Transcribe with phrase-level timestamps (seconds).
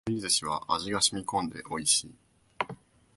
[0.03, 2.15] ここのいなり寿司は味が染み込んで美味しい